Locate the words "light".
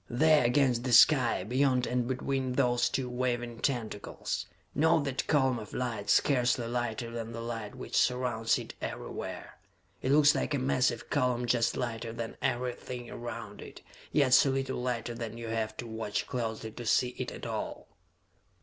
5.75-6.09, 7.39-7.75